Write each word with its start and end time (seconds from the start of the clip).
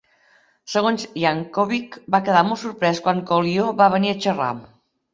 Segons 0.71 1.05
Yankovic, 1.25 1.99
va 2.17 2.23
quedar 2.31 2.43
molt 2.49 2.65
sorprès 2.65 3.05
quan 3.09 3.25
Coolio 3.31 3.71
va 3.83 3.93
venir 3.99 4.15
a 4.17 4.21
xerrar. 4.27 4.53